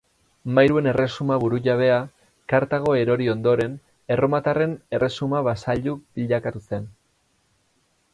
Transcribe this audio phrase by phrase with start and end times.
[0.59, 1.97] Mairuen erresuma burujabea,
[2.53, 3.75] Kartago erori ondoren,
[4.15, 6.89] erromatarren erresuma-basailu bilakatu zen.